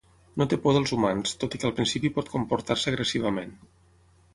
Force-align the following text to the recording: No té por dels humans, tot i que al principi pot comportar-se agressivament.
No 0.41 0.45
té 0.53 0.57
por 0.63 0.75
dels 0.77 0.93
humans, 0.97 1.35
tot 1.45 1.57
i 1.57 1.61
que 1.63 1.69
al 1.71 1.77
principi 1.83 2.13
pot 2.19 2.35
comportar-se 2.39 2.95
agressivament. 2.95 3.59